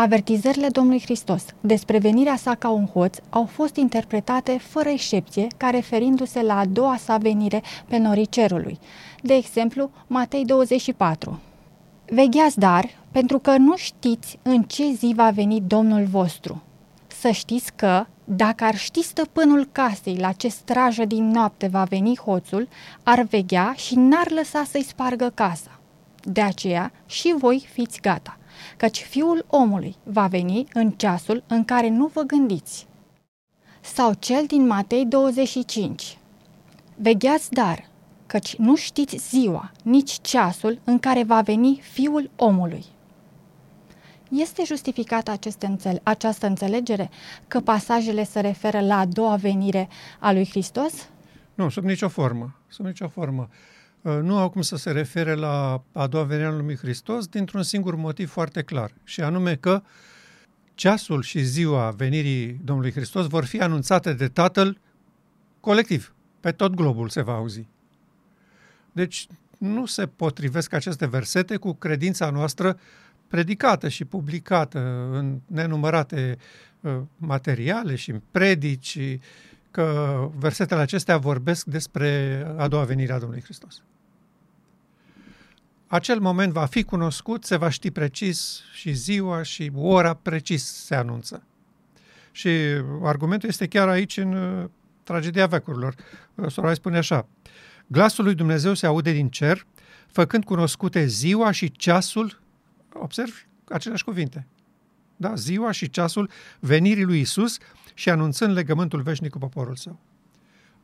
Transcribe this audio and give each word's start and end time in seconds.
Avertizările 0.00 0.68
Domnului 0.68 1.00
Hristos 1.00 1.44
despre 1.60 1.98
venirea 1.98 2.36
sa 2.36 2.54
ca 2.54 2.68
un 2.68 2.86
hoț 2.86 3.16
au 3.30 3.44
fost 3.44 3.76
interpretate 3.76 4.58
fără 4.58 4.88
excepție 4.88 5.46
ca 5.56 5.70
referindu-se 5.70 6.42
la 6.42 6.58
a 6.58 6.64
doua 6.64 6.96
sa 6.96 7.16
venire 7.16 7.62
pe 7.88 7.96
norii 7.96 8.26
cerului. 8.26 8.78
De 9.22 9.34
exemplu, 9.34 9.90
Matei 10.06 10.44
24. 10.44 11.40
Vegheați 12.06 12.58
dar, 12.58 12.86
pentru 13.10 13.38
că 13.38 13.56
nu 13.56 13.76
știți 13.76 14.38
în 14.42 14.62
ce 14.62 14.92
zi 14.92 15.12
va 15.16 15.30
veni 15.30 15.60
Domnul 15.60 16.04
vostru. 16.04 16.62
Să 17.06 17.30
știți 17.30 17.72
că, 17.76 18.06
dacă 18.24 18.64
ar 18.64 18.76
ști 18.76 19.02
stăpânul 19.02 19.68
casei 19.72 20.16
la 20.16 20.32
ce 20.32 20.48
strajă 20.48 21.04
din 21.04 21.30
noapte 21.30 21.66
va 21.66 21.84
veni 21.84 22.16
hoțul, 22.16 22.68
ar 23.02 23.22
veghea 23.22 23.72
și 23.76 23.94
n-ar 23.94 24.30
lăsa 24.30 24.64
să-i 24.64 24.84
spargă 24.84 25.32
casa. 25.34 25.80
De 26.22 26.40
aceea 26.40 26.92
și 27.06 27.34
voi 27.38 27.66
fiți 27.72 28.00
gata, 28.00 28.34
căci 28.76 29.02
fiul 29.02 29.44
omului 29.48 29.96
va 30.02 30.26
veni 30.26 30.66
în 30.72 30.90
ceasul 30.90 31.42
în 31.46 31.64
care 31.64 31.88
nu 31.88 32.06
vă 32.06 32.22
gândiți. 32.22 32.86
Sau 33.80 34.12
cel 34.18 34.46
din 34.46 34.66
Matei 34.66 35.06
25. 35.06 36.18
Vegheați 36.96 37.50
dar, 37.50 37.88
căci 38.26 38.56
nu 38.56 38.76
știți 38.76 39.16
ziua, 39.16 39.70
nici 39.82 40.18
ceasul 40.20 40.80
în 40.84 40.98
care 40.98 41.22
va 41.24 41.40
veni 41.40 41.80
fiul 41.82 42.30
omului. 42.36 42.84
Este 44.30 44.62
justificată 44.64 45.38
înțele- 45.60 46.00
această 46.02 46.46
înțelegere 46.46 47.10
că 47.48 47.60
pasajele 47.60 48.24
se 48.24 48.40
referă 48.40 48.80
la 48.80 48.98
a 48.98 49.04
doua 49.04 49.36
venire 49.36 49.88
a 50.18 50.32
lui 50.32 50.46
Hristos? 50.48 51.08
Nu, 51.54 51.68
sub 51.68 51.84
nicio 51.84 52.08
formă. 52.08 52.54
Sub 52.68 52.84
nicio 52.84 53.08
formă. 53.08 53.48
Uh, 53.50 53.79
nu 54.02 54.38
au 54.38 54.50
cum 54.50 54.62
să 54.62 54.76
se 54.76 54.90
refere 54.90 55.34
la 55.34 55.82
a 55.92 56.06
doua 56.06 56.24
venire 56.24 56.46
a 56.46 56.50
lui 56.50 56.76
Hristos 56.76 57.26
dintr-un 57.26 57.62
singur 57.62 57.94
motiv 57.94 58.30
foarte 58.30 58.62
clar, 58.62 58.92
și 59.04 59.20
anume 59.20 59.54
că 59.56 59.82
ceasul 60.74 61.22
și 61.22 61.42
ziua 61.42 61.90
venirii 61.90 62.60
Domnului 62.64 62.92
Hristos 62.92 63.26
vor 63.26 63.44
fi 63.44 63.60
anunțate 63.60 64.12
de 64.12 64.28
Tatăl 64.28 64.78
colectiv. 65.60 66.14
Pe 66.40 66.52
tot 66.52 66.74
globul 66.74 67.08
se 67.08 67.22
va 67.22 67.32
auzi. 67.32 67.66
Deci 68.92 69.26
nu 69.58 69.86
se 69.86 70.06
potrivesc 70.06 70.72
aceste 70.72 71.06
versete 71.06 71.56
cu 71.56 71.72
credința 71.72 72.30
noastră 72.30 72.78
predicată 73.28 73.88
și 73.88 74.04
publicată 74.04 75.08
în 75.12 75.40
nenumărate 75.46 76.38
uh, 76.80 76.96
materiale 77.16 77.94
și 77.94 78.10
în 78.10 78.20
predici, 78.30 78.98
că 79.70 80.28
versetele 80.38 80.80
acestea 80.80 81.18
vorbesc 81.18 81.66
despre 81.66 82.42
a 82.56 82.68
doua 82.68 82.84
venire 82.84 83.12
a 83.12 83.18
Domnului 83.18 83.44
Hristos. 83.44 83.82
Acel 85.86 86.20
moment 86.20 86.52
va 86.52 86.66
fi 86.66 86.82
cunoscut, 86.82 87.44
se 87.44 87.56
va 87.56 87.68
ști 87.68 87.90
precis 87.90 88.60
și 88.72 88.92
ziua 88.92 89.42
și 89.42 89.70
ora 89.74 90.14
precis 90.14 90.64
se 90.64 90.94
anunță. 90.94 91.42
Și 92.32 92.48
argumentul 93.02 93.48
este 93.48 93.66
chiar 93.66 93.88
aici 93.88 94.16
în 94.16 94.32
uh, 94.32 94.68
tragedia 95.02 95.46
vecurilor. 95.46 95.94
Uh, 96.34 96.50
Sorai 96.50 96.74
spune 96.74 96.98
așa, 96.98 97.26
glasul 97.86 98.24
lui 98.24 98.34
Dumnezeu 98.34 98.74
se 98.74 98.86
aude 98.86 99.12
din 99.12 99.28
cer, 99.28 99.66
făcând 100.06 100.44
cunoscute 100.44 101.06
ziua 101.06 101.50
și 101.50 101.72
ceasul 101.72 102.40
observ 102.92 103.46
aceleași 103.68 104.04
cuvinte. 104.04 104.46
Da, 105.20 105.34
ziua 105.34 105.70
și 105.70 105.90
ceasul 105.90 106.30
venirii 106.60 107.04
lui 107.04 107.20
Isus 107.20 107.58
și 107.94 108.10
anunțând 108.10 108.54
legământul 108.54 109.02
veșnic 109.02 109.30
cu 109.30 109.38
poporul 109.38 109.76
său. 109.76 109.98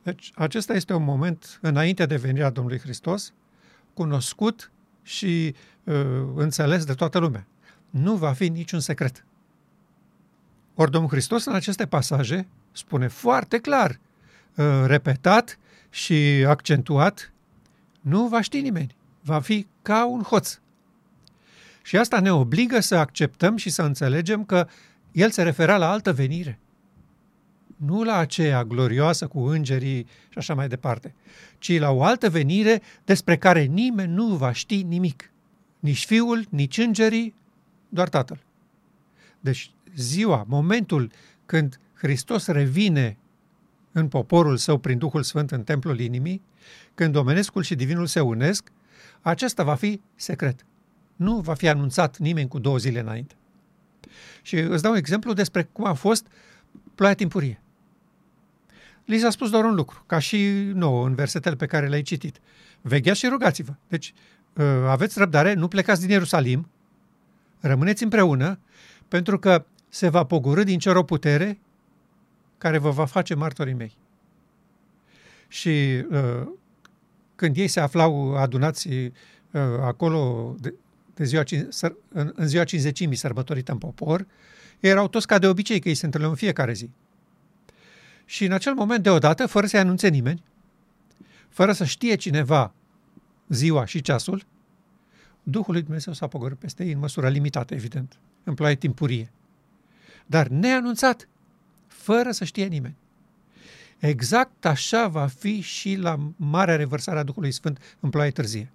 Deci, 0.03 0.31
acesta 0.35 0.73
este 0.73 0.93
un 0.93 1.03
moment 1.03 1.59
înainte 1.61 2.05
de 2.05 2.15
venirea 2.15 2.49
Domnului 2.49 2.79
Hristos, 2.79 3.33
cunoscut 3.93 4.71
și 5.03 5.55
uh, 5.83 5.95
înțeles 6.35 6.85
de 6.85 6.93
toată 6.93 7.19
lumea. 7.19 7.47
Nu 7.89 8.15
va 8.15 8.33
fi 8.33 8.49
niciun 8.49 8.79
secret. 8.79 9.25
Ori 10.75 10.91
Domnul 10.91 11.09
Hristos 11.09 11.45
în 11.45 11.53
aceste 11.53 11.87
pasaje 11.87 12.47
spune 12.71 13.07
foarte 13.07 13.57
clar, 13.57 13.99
uh, 14.55 14.83
repetat 14.85 15.59
și 15.89 16.45
accentuat, 16.47 17.33
nu 18.01 18.27
va 18.27 18.41
ști 18.41 18.61
nimeni. 18.61 18.95
Va 19.21 19.39
fi 19.39 19.67
ca 19.81 20.07
un 20.07 20.21
hoț. 20.21 20.59
Și 21.87 21.97
asta 21.97 22.19
ne 22.19 22.31
obligă 22.31 22.79
să 22.79 22.95
acceptăm 22.95 23.57
și 23.57 23.69
să 23.69 23.81
înțelegem 23.81 24.45
că 24.45 24.67
el 25.11 25.29
se 25.29 25.43
referea 25.43 25.77
la 25.77 25.89
altă 25.89 26.13
venire. 26.13 26.59
Nu 27.77 28.03
la 28.03 28.17
aceea 28.17 28.63
glorioasă 28.63 29.27
cu 29.27 29.39
îngerii 29.39 30.07
și 30.29 30.37
așa 30.37 30.53
mai 30.53 30.67
departe, 30.67 31.15
ci 31.57 31.79
la 31.79 31.91
o 31.91 32.03
altă 32.03 32.29
venire 32.29 32.81
despre 33.05 33.37
care 33.37 33.63
nimeni 33.63 34.13
nu 34.13 34.25
va 34.25 34.51
ști 34.51 34.83
nimic. 34.83 35.31
Nici 35.79 36.05
fiul, 36.05 36.45
nici 36.49 36.77
îngerii, 36.77 37.35
doar 37.89 38.09
tatăl. 38.09 38.43
Deci 39.39 39.71
ziua, 39.95 40.45
momentul 40.47 41.11
când 41.45 41.79
Hristos 41.93 42.47
revine 42.47 43.17
în 43.91 44.07
poporul 44.07 44.57
său 44.57 44.77
prin 44.77 44.97
Duhul 44.97 45.23
Sfânt 45.23 45.51
în 45.51 45.63
templul 45.63 45.99
inimii, 45.99 46.41
când 46.95 47.15
omenescul 47.15 47.63
și 47.63 47.75
divinul 47.75 48.05
se 48.05 48.19
unesc, 48.19 48.71
acesta 49.21 49.63
va 49.63 49.75
fi 49.75 50.01
secret 50.15 50.65
nu 51.17 51.39
va 51.39 51.53
fi 51.53 51.67
anunțat 51.67 52.17
nimeni 52.17 52.47
cu 52.47 52.59
două 52.59 52.77
zile 52.77 52.99
înainte. 52.99 53.35
Și 54.41 54.55
îți 54.55 54.81
dau 54.81 54.91
un 54.91 54.97
exemplu 54.97 55.33
despre 55.33 55.63
cum 55.63 55.85
a 55.85 55.93
fost 55.93 56.27
ploaia 56.95 57.15
timpurie. 57.15 57.61
Li 59.05 59.19
s-a 59.19 59.29
spus 59.29 59.49
doar 59.49 59.63
un 59.63 59.75
lucru, 59.75 60.03
ca 60.05 60.19
și 60.19 60.37
nouă 60.73 61.05
în 61.05 61.15
versetele 61.15 61.55
pe 61.55 61.65
care 61.65 61.87
le-ai 61.87 62.01
citit. 62.01 62.39
Vegheați 62.81 63.19
și 63.19 63.27
rugați-vă. 63.27 63.73
Deci, 63.87 64.13
uh, 64.53 64.65
aveți 64.87 65.19
răbdare, 65.19 65.53
nu 65.53 65.67
plecați 65.67 66.01
din 66.01 66.09
Ierusalim, 66.09 66.69
rămâneți 67.59 68.03
împreună, 68.03 68.59
pentru 69.07 69.39
că 69.39 69.65
se 69.89 70.09
va 70.09 70.23
pogorâ 70.23 70.63
din 70.63 70.79
cer 70.79 70.95
o 70.95 71.03
putere 71.03 71.59
care 72.57 72.77
vă 72.77 72.89
va 72.89 73.05
face 73.05 73.33
martorii 73.33 73.73
mei. 73.73 73.97
Și 75.47 76.05
uh, 76.11 76.47
când 77.35 77.57
ei 77.57 77.67
se 77.67 77.79
aflau 77.79 78.35
adunați 78.35 78.87
uh, 78.87 79.11
acolo 79.81 80.55
de, 81.17 81.23
de 81.23 81.29
ziua, 81.29 81.43
în, 82.07 82.31
în 82.35 82.47
ziua 82.47 82.63
cinzecimii 82.63 83.15
sărbătorită 83.15 83.71
în 83.71 83.77
popor, 83.77 84.27
erau 84.79 85.07
toți 85.07 85.27
ca 85.27 85.39
de 85.39 85.47
obicei, 85.47 85.79
că 85.79 85.89
ei 85.89 85.95
se 85.95 86.05
întâlneau 86.05 86.31
în 86.31 86.37
fiecare 86.37 86.73
zi. 86.73 86.89
Și 88.25 88.45
în 88.45 88.51
acel 88.51 88.73
moment, 88.73 89.03
deodată, 89.03 89.45
fără 89.45 89.65
să-i 89.65 89.79
anunțe 89.79 90.07
nimeni, 90.07 90.43
fără 91.49 91.71
să 91.71 91.85
știe 91.85 92.15
cineva 92.15 92.73
ziua 93.47 93.85
și 93.85 94.01
ceasul, 94.01 94.45
Duhul 95.43 95.73
lui 95.73 95.81
Dumnezeu 95.81 96.13
s-a 96.13 96.27
pogorât 96.27 96.59
peste 96.59 96.85
ei 96.85 96.91
în 96.91 96.99
măsură 96.99 97.29
limitată, 97.29 97.73
evident, 97.73 98.17
în 98.43 98.53
ploaie 98.53 98.75
timpurie. 98.75 99.31
Dar 100.25 100.47
neanunțat, 100.47 101.27
fără 101.87 102.31
să 102.31 102.43
știe 102.43 102.65
nimeni. 102.65 102.95
Exact 103.97 104.65
așa 104.65 105.07
va 105.07 105.27
fi 105.27 105.59
și 105.61 105.95
la 105.95 106.31
marea 106.35 106.75
revărsare 106.75 107.19
a 107.19 107.23
Duhului 107.23 107.51
Sfânt 107.51 107.97
în 107.99 108.09
ploaie 108.09 108.31
târzie. 108.31 108.71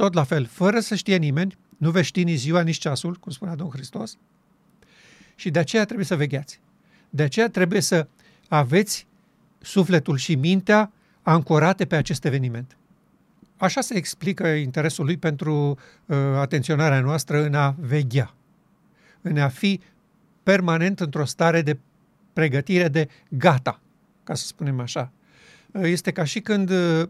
Tot 0.00 0.14
la 0.14 0.24
fel, 0.24 0.46
fără 0.46 0.80
să 0.80 0.94
știe 0.94 1.16
nimeni, 1.16 1.56
nu 1.76 1.90
veți 1.90 2.06
ști 2.06 2.24
nici 2.24 2.38
ziua, 2.38 2.60
nici 2.60 2.78
ceasul, 2.78 3.14
cum 3.14 3.32
spunea 3.32 3.54
Domnul 3.54 3.76
Hristos, 3.76 4.16
și 5.34 5.50
de 5.50 5.58
aceea 5.58 5.84
trebuie 5.84 6.06
să 6.06 6.16
vegheați. 6.16 6.60
De 7.10 7.22
aceea 7.22 7.48
trebuie 7.48 7.80
să 7.80 8.06
aveți 8.48 9.06
sufletul 9.58 10.16
și 10.16 10.34
mintea 10.34 10.92
ancorate 11.22 11.84
pe 11.84 11.96
acest 11.96 12.24
eveniment. 12.24 12.76
Așa 13.56 13.80
se 13.80 13.96
explică 13.96 14.46
interesul 14.46 15.04
lui 15.04 15.16
pentru 15.16 15.78
uh, 16.06 16.16
atenționarea 16.16 17.00
noastră 17.00 17.44
în 17.44 17.54
a 17.54 17.74
veghea, 17.78 18.34
în 19.20 19.38
a 19.38 19.48
fi 19.48 19.80
permanent 20.42 21.00
într-o 21.00 21.24
stare 21.24 21.62
de 21.62 21.78
pregătire 22.32 22.88
de 22.88 23.08
gata, 23.28 23.80
ca 24.24 24.34
să 24.34 24.46
spunem 24.46 24.80
așa. 24.80 25.12
Uh, 25.72 25.82
este 25.82 26.10
ca 26.10 26.24
și 26.24 26.40
când 26.40 26.70
uh, 26.70 27.08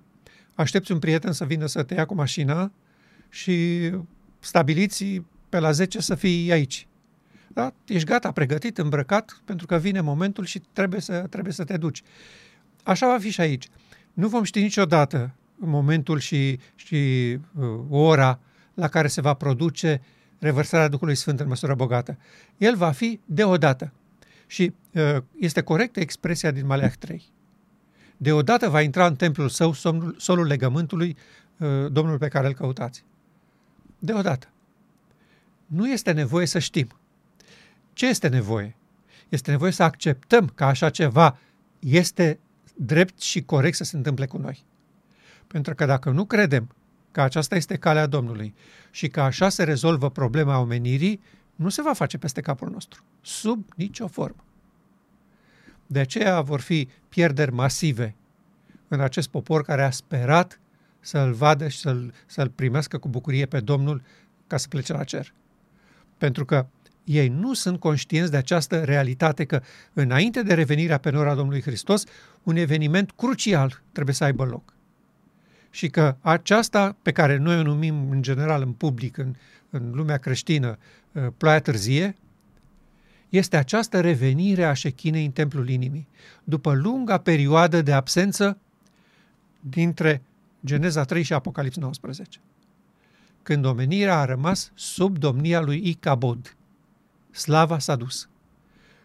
aștepți 0.61 0.93
un 0.93 0.99
prieten 0.99 1.33
să 1.33 1.45
vină 1.45 1.67
să 1.67 1.83
te 1.83 1.95
ia 1.95 2.05
cu 2.05 2.15
mașina 2.15 2.73
și 3.29 3.91
stabiliți 4.39 5.23
pe 5.49 5.59
la 5.59 5.71
10 5.71 6.01
să 6.01 6.15
fii 6.15 6.53
aici. 6.53 6.87
Da? 7.49 7.73
Ești 7.87 8.07
gata, 8.07 8.33
pregătit, 8.33 8.79
îmbrăcat, 8.79 9.41
pentru 9.45 9.67
că 9.67 9.77
vine 9.77 10.01
momentul 10.01 10.45
și 10.45 10.63
trebuie 10.73 11.01
să, 11.01 11.27
trebuie 11.31 11.53
să 11.53 11.65
te 11.65 11.77
duci. 11.77 12.03
Așa 12.83 13.07
va 13.07 13.19
fi 13.19 13.31
și 13.31 13.41
aici. 13.41 13.69
Nu 14.13 14.29
vom 14.29 14.43
ști 14.43 14.61
niciodată 14.61 15.35
momentul 15.55 16.19
și, 16.19 16.59
și 16.75 16.97
uh, 17.55 17.81
ora 17.89 18.41
la 18.75 18.89
care 18.89 19.09
se 19.09 19.21
va 19.21 19.35
produce 19.35 20.01
revărsarea 20.39 20.89
Duhului 20.89 21.15
Sfânt 21.15 21.41
în 21.41 21.49
măsură 21.49 21.75
bogată. 21.75 22.19
El 22.57 22.77
va 22.77 22.91
fi 22.91 23.21
deodată. 23.25 23.93
Și 24.47 24.73
uh, 24.93 25.17
este 25.39 25.61
corectă 25.61 26.01
expresia 26.01 26.51
din 26.51 26.67
Maleah 26.67 26.93
3. 26.99 27.33
Deodată 28.23 28.69
va 28.69 28.81
intra 28.81 29.07
în 29.07 29.17
templul 29.17 29.49
său 29.49 29.73
solul, 29.73 30.15
solul 30.19 30.47
legământului 30.47 31.17
uh, 31.59 31.93
Domnul 31.93 32.19
pe 32.19 32.29
care 32.29 32.47
îl 32.47 32.53
căutați. 32.53 33.05
Deodată. 33.99 34.49
Nu 35.67 35.91
este 35.91 36.13
nevoie 36.13 36.47
să 36.47 36.59
știm. 36.59 36.89
Ce 37.93 38.07
este 38.07 38.29
nevoie? 38.29 38.77
Este 39.29 39.51
nevoie 39.51 39.71
să 39.71 39.83
acceptăm 39.83 40.53
că 40.55 40.65
așa 40.65 40.91
ceva 40.91 41.39
este 41.79 42.39
drept 42.75 43.21
și 43.21 43.43
corect 43.43 43.77
să 43.77 43.85
se 43.85 43.97
întâmple 43.97 44.27
cu 44.27 44.39
noi. 44.39 44.65
Pentru 45.47 45.75
că 45.75 45.85
dacă 45.85 46.11
nu 46.11 46.25
credem 46.25 46.75
că 47.11 47.21
aceasta 47.21 47.57
este 47.57 47.77
calea 47.77 48.07
Domnului 48.07 48.55
și 48.91 49.09
că 49.09 49.21
așa 49.21 49.49
se 49.49 49.65
rezolvă 49.65 50.11
problema 50.11 50.59
omenirii, 50.59 51.23
nu 51.55 51.69
se 51.69 51.83
va 51.83 51.93
face 51.93 52.19
peste 52.19 52.41
capul 52.41 52.71
nostru, 52.71 53.05
sub 53.21 53.65
nicio 53.77 54.09
formă. 54.09 54.45
De 55.93 55.99
aceea 55.99 56.41
vor 56.41 56.61
fi 56.61 56.89
pierderi 57.09 57.53
masive 57.53 58.15
în 58.89 59.01
acest 59.01 59.29
popor 59.29 59.63
care 59.63 59.83
a 59.83 59.91
sperat 59.91 60.61
să-l 61.01 61.33
vadă 61.33 61.69
și 61.69 61.79
să-l, 61.79 62.13
să-l 62.27 62.49
primească 62.49 62.99
cu 62.99 63.09
bucurie 63.09 63.47
pe 63.47 63.61
Domnul 63.61 64.03
ca 64.47 64.57
să 64.57 64.69
plece 64.69 64.93
la 64.93 65.05
cer. 65.05 65.33
Pentru 66.19 66.45
că 66.45 66.67
ei 67.05 67.29
nu 67.29 67.55
sunt 67.55 67.81
conștienți 67.81 68.31
de 68.31 68.37
această 68.37 68.85
realitate 68.85 69.45
că 69.45 69.63
înainte 69.93 70.43
de 70.43 70.55
revenirea 70.55 70.99
pe 70.99 71.11
nora 71.11 71.35
Domnului 71.35 71.63
Hristos, 71.63 72.05
un 72.43 72.57
eveniment 72.57 73.11
crucial 73.11 73.83
trebuie 73.93 74.15
să 74.15 74.25
aibă 74.25 74.45
loc. 74.45 74.75
Și 75.71 75.89
că 75.89 76.17
aceasta 76.21 76.97
pe 77.03 77.13
care 77.13 77.37
noi 77.37 77.59
o 77.59 77.63
numim 77.63 78.11
în 78.11 78.23
general 78.23 78.63
în 78.63 78.73
public, 78.73 79.17
în, 79.17 79.35
în 79.71 79.91
lumea 79.95 80.17
creștină, 80.17 80.79
uh, 81.13 81.27
ploaia 81.37 81.61
târzie, 81.61 82.17
este 83.31 83.57
această 83.57 84.01
revenire 84.01 84.65
a 84.65 84.73
șechinei 84.73 85.25
în 85.25 85.31
templul 85.31 85.69
inimii, 85.69 86.09
după 86.45 86.75
lunga 86.75 87.19
perioadă 87.19 87.83
de 87.83 87.93
absență 87.93 88.59
dintre 89.61 90.23
Geneza 90.65 91.05
3 91.05 91.23
și 91.23 91.33
Apocalips 91.33 91.77
19, 91.77 92.39
când 93.43 93.65
omenirea 93.65 94.19
a 94.19 94.25
rămas 94.25 94.73
sub 94.75 95.19
domnia 95.19 95.61
lui 95.61 95.89
Icabod. 95.89 96.57
Slava 97.31 97.79
s-a 97.79 97.97
dus. 97.97 98.29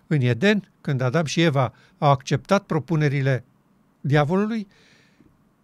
În 0.07 0.21
Eden, 0.21 0.71
când 0.81 1.01
Adam 1.01 1.25
și 1.25 1.41
Eva 1.41 1.73
au 1.97 2.09
acceptat 2.09 2.63
propunerile 2.63 3.43
diavolului, 4.01 4.67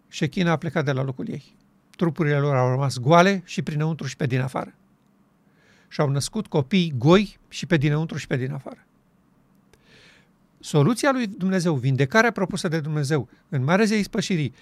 șechina 0.08 0.50
a 0.50 0.56
plecat 0.56 0.84
de 0.84 0.92
la 0.92 1.02
locul 1.02 1.28
ei. 1.28 1.56
Trupurile 1.96 2.38
lor 2.38 2.56
au 2.56 2.68
rămas 2.68 2.98
goale 2.98 3.42
și 3.44 3.62
prinăuntru 3.62 4.06
și 4.06 4.16
pe 4.16 4.26
din 4.26 4.40
afară. 4.40 4.74
Și 5.92 6.00
au 6.00 6.08
născut 6.08 6.46
copii 6.46 6.94
goi 6.96 7.38
și 7.48 7.66
pe 7.66 7.76
dinăuntru 7.76 8.16
și 8.16 8.26
pe 8.26 8.36
din 8.36 8.52
afară. 8.52 8.86
Soluția 10.60 11.12
lui 11.12 11.26
Dumnezeu, 11.26 11.74
vindecarea 11.74 12.30
propusă 12.30 12.68
de 12.68 12.80
Dumnezeu 12.80 13.28
în 13.48 13.64
Marea 13.64 13.84
Zei 13.84 14.02
Spășirii, 14.02 14.54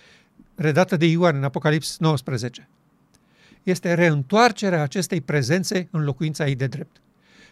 redată 0.55 0.97
de 0.97 1.06
Ioan 1.06 1.37
în 1.37 1.44
Apocalips 1.44 1.99
19, 1.99 2.69
este 3.62 3.94
reîntoarcerea 3.94 4.82
acestei 4.82 5.21
prezențe 5.21 5.88
în 5.91 6.05
locuința 6.05 6.47
ei 6.47 6.55
de 6.55 6.67
drept. 6.67 7.00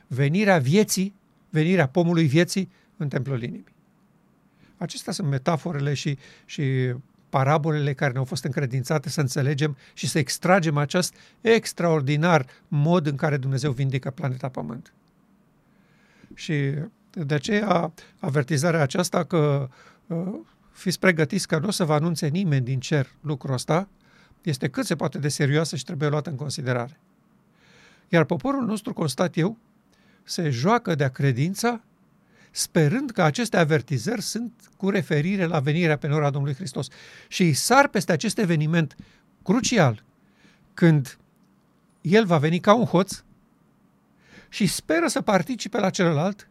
Venirea 0.06 0.58
vieții, 0.58 1.14
venirea 1.50 1.88
pomului 1.88 2.26
vieții 2.26 2.70
în 2.96 3.08
templul 3.08 3.42
inimii. 3.42 3.74
Acestea 4.76 5.12
sunt 5.12 5.28
metaforele 5.28 5.94
și, 5.94 6.18
și 6.44 6.92
parabolele 7.28 7.94
care 7.94 8.12
ne-au 8.12 8.24
fost 8.24 8.44
încredințate 8.44 9.08
să 9.08 9.20
înțelegem 9.20 9.76
și 9.94 10.08
să 10.08 10.18
extragem 10.18 10.76
acest 10.76 11.14
extraordinar 11.40 12.46
mod 12.68 13.06
în 13.06 13.16
care 13.16 13.36
Dumnezeu 13.36 13.72
vindică 13.72 14.10
planeta 14.10 14.48
Pământ. 14.48 14.92
Și 16.34 16.74
de 17.10 17.34
aceea 17.34 17.92
avertizarea 18.18 18.82
aceasta 18.82 19.24
că 19.24 19.68
uh, 20.06 20.34
fiți 20.72 20.98
pregătiți 20.98 21.48
că 21.48 21.58
nu 21.58 21.66
o 21.66 21.70
să 21.70 21.84
vă 21.84 21.92
anunțe 21.92 22.26
nimeni 22.26 22.64
din 22.64 22.80
cer 22.80 23.12
lucrul 23.20 23.54
ăsta, 23.54 23.88
este 24.42 24.68
cât 24.68 24.86
se 24.86 24.96
poate 24.96 25.18
de 25.18 25.28
serioasă 25.28 25.76
și 25.76 25.84
trebuie 25.84 26.08
luată 26.08 26.30
în 26.30 26.36
considerare. 26.36 27.00
Iar 28.08 28.24
poporul 28.24 28.64
nostru, 28.64 28.92
constat 28.92 29.36
eu, 29.36 29.56
se 30.24 30.50
joacă 30.50 30.94
de-a 30.94 31.08
credința, 31.08 31.80
sperând 32.50 33.10
că 33.10 33.22
aceste 33.22 33.56
avertizări 33.56 34.22
sunt 34.22 34.70
cu 34.76 34.90
referire 34.90 35.44
la 35.44 35.60
venirea 35.60 35.98
pe 35.98 36.06
nora 36.06 36.30
Domnului 36.30 36.56
Hristos. 36.56 36.88
Și 37.28 37.42
îi 37.42 37.52
sar 37.52 37.88
peste 37.88 38.12
acest 38.12 38.38
eveniment 38.38 38.96
crucial, 39.42 40.04
când 40.74 41.18
el 42.00 42.24
va 42.24 42.38
veni 42.38 42.60
ca 42.60 42.74
un 42.74 42.84
hoț 42.84 43.22
și 44.48 44.66
speră 44.66 45.06
să 45.06 45.20
participe 45.20 45.78
la 45.78 45.90
celălalt, 45.90 46.48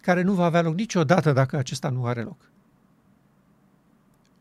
care 0.00 0.22
nu 0.22 0.32
va 0.32 0.44
avea 0.44 0.62
loc 0.62 0.74
niciodată 0.74 1.32
dacă 1.32 1.56
acesta 1.56 1.88
nu 1.88 2.06
are 2.06 2.22
loc. 2.22 2.50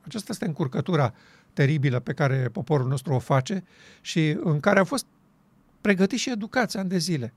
Aceasta 0.01 0.31
este 0.31 0.45
încurcătura 0.45 1.13
teribilă 1.53 1.99
pe 1.99 2.13
care 2.13 2.49
poporul 2.51 2.87
nostru 2.87 3.13
o 3.13 3.19
face 3.19 3.63
și 4.01 4.37
în 4.43 4.59
care 4.59 4.79
a 4.79 4.83
fost 4.83 5.05
pregătit 5.81 6.19
și 6.19 6.29
educați 6.29 6.77
ani 6.77 6.89
de 6.89 6.97
zile. 6.97 7.33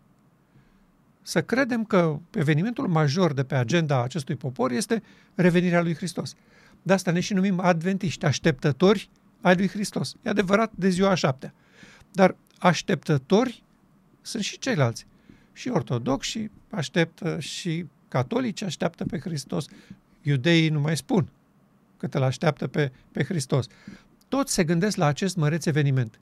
Să 1.26 1.42
credem 1.42 1.84
că 1.84 2.18
evenimentul 2.30 2.88
major 2.88 3.32
de 3.32 3.44
pe 3.44 3.54
agenda 3.54 4.02
acestui 4.02 4.36
popor 4.36 4.70
este 4.70 5.02
revenirea 5.34 5.82
lui 5.82 5.94
Hristos. 5.94 6.34
De 6.82 6.92
asta 6.92 7.10
ne 7.10 7.20
și 7.20 7.32
numim 7.34 7.60
adventiști, 7.60 8.24
așteptători 8.24 9.08
ai 9.40 9.56
lui 9.56 9.68
Hristos. 9.68 10.14
E 10.22 10.28
adevărat 10.28 10.72
de 10.74 10.88
ziua 10.88 11.10
a 11.10 11.14
șaptea. 11.14 11.54
Dar 12.12 12.36
așteptători 12.58 13.62
sunt 14.22 14.42
și 14.42 14.58
ceilalți. 14.58 15.06
Și 15.52 15.68
ortodoxi 15.68 16.50
așteptă, 16.70 17.40
și 17.40 17.86
catolici 18.08 18.62
așteaptă 18.62 19.04
pe 19.04 19.18
Hristos. 19.18 19.66
Iudeii 20.22 20.68
nu 20.68 20.80
mai 20.80 20.96
spun 20.96 21.28
cât 21.96 22.14
îl 22.14 22.22
așteaptă 22.22 22.66
pe, 22.66 22.92
pe 23.12 23.24
Hristos. 23.24 23.66
Toți 24.28 24.52
se 24.52 24.64
gândesc 24.64 24.96
la 24.96 25.06
acest 25.06 25.36
măreț 25.36 25.66
eveniment. 25.66 26.20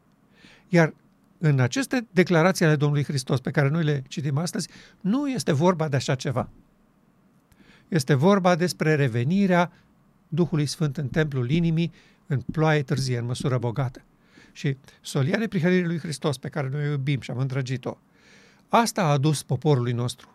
Iar 0.68 0.94
în 1.38 1.60
aceste 1.60 2.06
declarații 2.10 2.64
ale 2.64 2.76
Domnului 2.76 3.04
Hristos 3.04 3.40
pe 3.40 3.50
care 3.50 3.68
noi 3.68 3.84
le 3.84 4.02
citim 4.08 4.38
astăzi, 4.38 4.68
nu 5.00 5.28
este 5.28 5.52
vorba 5.52 5.88
de 5.88 5.96
așa 5.96 6.14
ceva. 6.14 6.48
Este 7.88 8.14
vorba 8.14 8.54
despre 8.54 8.94
revenirea 8.94 9.72
Duhului 10.28 10.66
Sfânt 10.66 10.96
în 10.96 11.08
templul 11.08 11.50
inimii, 11.50 11.92
în 12.26 12.40
ploaie 12.40 12.82
târzie, 12.82 13.18
în 13.18 13.24
măsură 13.24 13.58
bogată. 13.58 14.02
Și 14.52 14.76
solia 15.00 15.38
neprihănirii 15.38 15.86
lui 15.86 15.98
Hristos 15.98 16.38
pe 16.38 16.48
care 16.48 16.68
noi 16.68 16.86
o 16.88 16.90
iubim 16.90 17.20
și 17.20 17.30
am 17.30 17.38
îndrăgit-o, 17.38 17.96
asta 18.68 19.02
a 19.02 19.10
adus 19.10 19.42
poporului 19.42 19.92
nostru. 19.92 20.28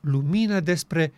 Lumină 0.00 0.60
despre 0.60 1.12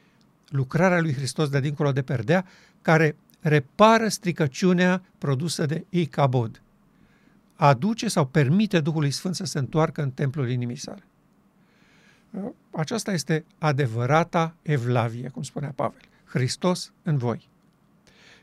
lucrarea 0.49 1.01
lui 1.01 1.15
Hristos 1.15 1.49
de 1.49 1.61
dincolo 1.61 1.93
de 1.93 2.03
perdea, 2.03 2.47
care 2.83 3.17
repară 3.41 4.09
stricăciunea 4.09 5.03
produsă 5.19 5.67
de 5.67 5.85
Icabod. 5.89 6.63
Aduce 7.63 8.09
sau 8.09 8.27
permite 8.27 8.81
Duhului 8.81 9.11
Sfânt 9.11 9.35
să 9.35 9.45
se 9.45 9.59
întoarcă 9.59 10.03
în 10.03 10.11
templul 10.11 10.51
inimii 10.51 10.77
sale. 10.77 11.03
Aceasta 12.71 13.13
este 13.13 13.45
adevărata 13.59 14.55
evlavie, 14.63 15.29
cum 15.29 15.43
spunea 15.43 15.73
Pavel. 15.75 16.01
Hristos 16.25 16.93
în 17.03 17.17
voi. 17.17 17.49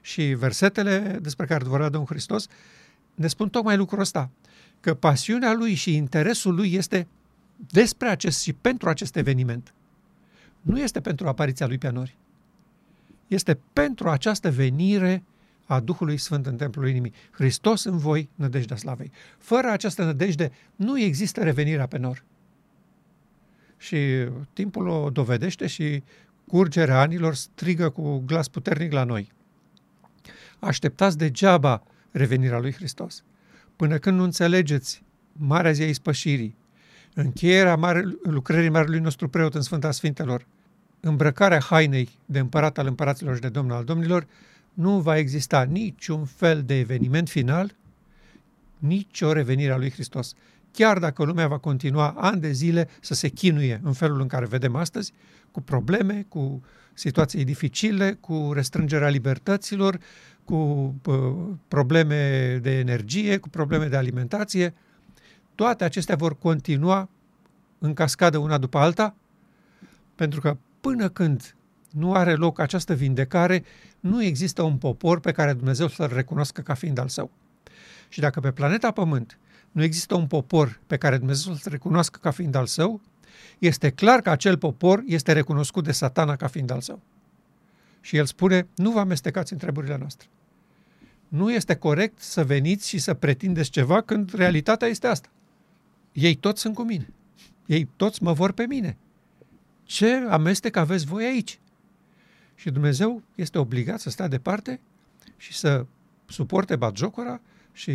Și 0.02 0.24
versetele 0.24 1.20
despre 1.22 1.46
care 1.46 1.64
vorbea 1.64 1.90
Domnul 1.90 2.10
Hristos 2.10 2.48
ne 3.16 3.28
spun 3.28 3.50
tocmai 3.50 3.78
lucrul 3.78 4.00
ăsta, 4.00 4.30
că 4.80 4.94
pasiunea 4.94 5.54
lui 5.54 5.74
și 5.74 5.96
interesul 5.96 6.56
lui 6.56 6.74
este 6.74 7.08
despre 7.56 8.08
acest 8.08 8.42
și 8.42 8.54
pentru 8.54 8.90
acest 8.90 9.16
eveniment. 9.16 9.74
Nu 10.62 10.80
este 10.80 11.02
pentru 11.02 11.28
apariția 11.28 11.68
lui 11.68 11.78
pe 11.78 11.90
nori 11.90 12.18
este 13.30 13.60
pentru 13.74 14.10
această 14.10 14.52
venire 14.52 15.24
a 15.70 15.80
Duhului 15.80 16.18
Sfânt 16.18 16.46
în 16.46 16.56
templul 16.56 16.88
inimii. 16.88 17.14
Hristos 17.32 17.84
în 17.84 17.98
voi, 17.98 18.30
nădejdea 18.36 18.76
slavei. 18.76 19.12
Fără 19.38 19.70
această 19.70 20.04
nădejde 20.04 20.52
nu 20.76 21.00
există 21.00 21.44
revenirea 21.44 21.88
pe 21.88 21.98
nor. 21.98 22.24
Și 23.78 23.98
timpul 24.54 24.88
o 24.88 25.10
dovedește 25.10 25.68
și 25.68 26.04
curgerea 26.48 27.00
anilor 27.00 27.34
strigă 27.34 27.90
cu 27.90 28.24
glas 28.26 28.48
puternic 28.48 28.92
la 28.92 29.04
noi. 29.04 29.32
Așteptați 30.60 31.18
degeaba 31.18 31.84
revenirea 32.12 32.60
lui 32.60 32.74
Hristos. 32.74 33.24
Până 33.76 33.98
când 33.98 34.18
nu 34.18 34.24
înțelegeți 34.24 35.04
Marea 35.32 35.72
Zi 35.72 35.82
a 35.82 35.88
Ispășirii, 35.88 36.56
încheierea 37.14 37.76
mare, 37.76 38.04
lucrării 38.24 38.70
Marelui 38.70 39.00
nostru 39.00 39.28
preot 39.28 39.56
în 39.56 39.62
Sfânta 39.62 39.92
Sfintelor, 39.92 40.46
îmbrăcarea 41.00 41.60
hainei 41.60 42.10
de 42.26 42.40
împărat 42.40 42.78
al 42.78 42.88
împăraților 42.88 43.36
și 43.36 43.42
de 43.42 43.50
domn 43.50 43.72
al 43.72 43.84
domnilor, 43.84 44.28
nu 44.74 45.00
va 45.00 45.18
exista 45.18 45.64
niciun 45.64 46.26
fel 46.26 46.64
de 46.64 46.80
eveniment 46.80 47.30
final, 47.30 47.76
nici 48.78 49.22
o 49.22 49.32
revenire 49.32 49.72
a 49.72 49.78
lui 49.78 49.92
Hristos. 49.92 50.34
Chiar 50.72 51.00
dacă 51.00 51.24
lumea 51.24 51.48
va 51.48 51.58
continua 51.58 52.10
ani 52.10 52.42
de 52.42 52.52
zile 52.52 52.90
să 53.02 53.14
se 53.14 53.28
chinuie 53.28 53.82
în 53.84 53.94
felul 53.94 54.22
în 54.22 54.28
care 54.28 54.46
vedem 54.46 54.76
astăzi, 54.76 55.14
cu 55.52 55.62
probleme, 55.62 56.26
cu 56.28 56.64
situații 56.94 57.44
dificile, 57.44 58.14
cu 58.14 58.52
restrângerea 58.54 59.10
libertăților, 59.10 60.00
cu 60.44 60.56
uh, 61.06 61.16
probleme 61.68 62.56
de 62.62 62.78
energie, 62.78 63.38
cu 63.38 63.50
probleme 63.50 63.88
de 63.88 63.96
alimentație, 63.96 64.74
toate 65.56 65.84
acestea 65.84 66.16
vor 66.16 66.38
continua 66.38 67.10
în 67.80 67.94
cascadă 67.94 68.38
una 68.38 68.58
după 68.58 68.78
alta, 68.78 69.16
pentru 70.16 70.42
că 70.42 70.58
până 70.82 71.10
când 71.10 71.56
nu 71.90 72.14
are 72.14 72.34
loc 72.34 72.60
această 72.60 72.94
vindecare, 72.94 73.64
nu 74.00 74.24
există 74.24 74.62
un 74.62 74.78
popor 74.78 75.20
pe 75.20 75.32
care 75.32 75.54
Dumnezeu 75.54 75.88
să-l 75.88 76.12
recunoască 76.14 76.62
ca 76.62 76.74
fiind 76.74 76.98
al 76.98 77.08
său. 77.08 77.32
Și 78.10 78.20
dacă 78.20 78.40
pe 78.40 78.52
planeta 78.52 78.92
Pământ 78.92 79.40
nu 79.72 79.84
există 79.84 80.16
un 80.16 80.28
popor 80.28 80.80
pe 80.88 80.98
care 80.98 81.18
Dumnezeu 81.18 81.54
să-l 81.54 81.72
recunoască 81.72 82.20
ca 82.22 82.32
fiind 82.32 82.56
al 82.56 82.66
său, 82.66 83.02
este 83.60 83.90
clar 83.90 84.22
că 84.22 84.30
acel 84.30 84.58
popor 84.58 85.04
este 85.06 85.32
recunoscut 85.32 85.84
de 85.84 85.92
satana 85.92 86.36
ca 86.36 86.48
fiind 86.48 86.72
al 86.72 86.82
său. 86.82 87.02
Și 88.02 88.18
el 88.18 88.26
spune, 88.26 88.68
nu 88.76 88.92
vă 88.92 89.00
amestecați 89.00 89.54
în 89.54 89.60
treburile 89.60 89.98
noastre. 89.98 90.28
Nu 91.28 91.52
este 91.52 91.76
corect 91.76 92.20
să 92.22 92.44
veniți 92.44 92.88
și 92.88 92.98
să 92.98 93.14
pretindeți 93.14 93.70
ceva 93.70 94.02
când 94.02 94.34
realitatea 94.34 94.88
este 94.88 95.08
asta. 95.08 95.30
Ei 96.12 96.36
toți 96.36 96.62
sunt 96.62 96.76
cu 96.76 96.84
mine. 96.84 97.14
Ei 97.66 97.90
toți 97.96 98.24
mă 98.24 98.34
vor 98.34 98.52
pe 98.52 98.66
mine. 98.66 98.98
Ce 99.84 100.14
amestec 100.16 100.76
aveți 100.76 101.06
voi 101.06 101.26
aici? 101.26 101.60
Și 102.60 102.70
Dumnezeu 102.70 103.22
este 103.36 103.58
obligat 103.58 104.00
să 104.00 104.10
stea 104.10 104.28
departe 104.28 104.80
și 105.38 105.54
să 105.54 105.86
suporte 106.26 106.76
batjocora 106.76 107.42
și 107.72 107.92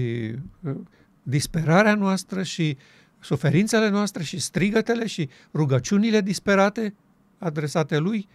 uh, 0.61 0.77
disperarea 1.23 1.95
noastră 1.95 2.43
și 2.43 2.77
suferințele 3.21 3.89
noastre 3.89 4.23
și 4.23 4.39
strigătele 4.39 5.07
și 5.07 5.29
rugăciunile 5.55 6.21
disperate 6.21 6.95
adresate 7.39 7.99
lui 7.99 8.29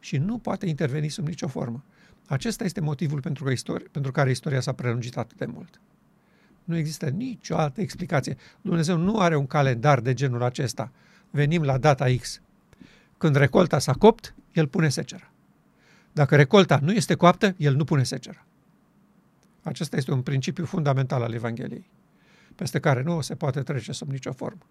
și 0.00 0.16
nu 0.16 0.38
poate 0.38 0.66
interveni 0.66 1.08
sub 1.08 1.26
nicio 1.26 1.48
formă. 1.48 1.84
Acesta 2.26 2.64
este 2.64 2.80
motivul 2.80 3.20
pentru, 3.20 3.44
că 3.44 3.50
istorie, 3.50 3.86
pentru 3.90 4.12
care 4.12 4.30
istoria 4.30 4.60
s-a 4.60 4.72
prelungit 4.72 5.16
atât 5.16 5.36
de 5.36 5.46
mult. 5.46 5.80
Nu 6.64 6.76
există 6.76 7.08
nicio 7.08 7.56
altă 7.56 7.80
explicație. 7.80 8.36
Dumnezeu 8.60 8.96
nu 8.96 9.18
are 9.18 9.36
un 9.36 9.46
calendar 9.46 10.00
de 10.00 10.14
genul 10.14 10.42
acesta. 10.42 10.92
Venim 11.30 11.62
la 11.62 11.78
data 11.78 12.06
X. 12.20 12.40
Când 13.18 13.36
recolta 13.36 13.78
s-a 13.78 13.92
copt, 13.92 14.34
el 14.52 14.66
pune 14.66 14.88
secera. 14.88 15.32
Dacă 16.18 16.36
recolta 16.36 16.78
nu 16.82 16.92
este 16.92 17.14
coaptă, 17.14 17.54
el 17.56 17.74
nu 17.74 17.84
pune 17.84 18.02
secera. 18.02 18.46
Acesta 19.62 19.96
este 19.96 20.12
un 20.12 20.22
principiu 20.22 20.64
fundamental 20.64 21.22
al 21.22 21.32
Evangheliei, 21.32 21.90
peste 22.54 22.80
care 22.80 23.02
nu 23.02 23.20
se 23.20 23.34
poate 23.34 23.62
trece 23.62 23.92
sub 23.92 24.10
nicio 24.10 24.32
formă. 24.32 24.66